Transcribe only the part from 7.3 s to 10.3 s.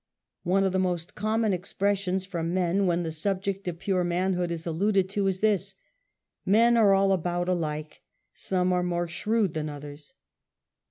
alike, some are more shrewd than others."